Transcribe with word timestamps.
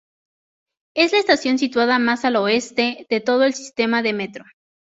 Es 0.95 1.11
la 1.11 1.19
estación 1.19 1.59
situada 1.59 1.99
más 1.99 2.25
al 2.25 2.37
Oeste 2.37 3.05
de 3.07 3.19
todo 3.21 3.43
el 3.43 3.53
sistema 3.53 4.01
de 4.01 4.13
metro. 4.13 4.45